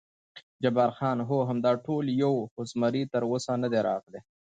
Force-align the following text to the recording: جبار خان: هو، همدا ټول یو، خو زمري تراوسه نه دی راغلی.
جبار 0.63 0.91
خان: 0.97 1.17
هو، 1.29 1.37
همدا 1.49 1.71
ټول 1.85 2.05
یو، 2.23 2.33
خو 2.51 2.59
زمري 2.71 3.03
تراوسه 3.13 3.53
نه 3.63 3.67
دی 3.71 3.79
راغلی. 3.87 4.19